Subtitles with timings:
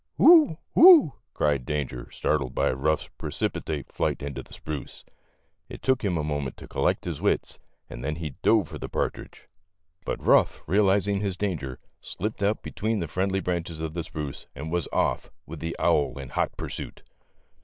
[0.17, 5.05] "Who, who," cried Danger, startled by Ruff's precipitate flight into the spruce.
[5.69, 8.89] It took him a moment to collect his wits, and then he dove for the
[8.89, 9.47] partridge,
[10.03, 11.05] but Ruff, real 124 THE LITTLE FORESTERS.
[11.05, 11.79] izing his danger,
[12.33, 16.17] slipped out between the friendly branches of the spruce and was off, with the owl
[16.17, 17.03] in hot pursuit.